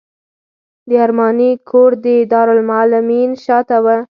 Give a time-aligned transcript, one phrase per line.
[0.87, 3.87] د ارماني کور د دارالمعلمین شاته و.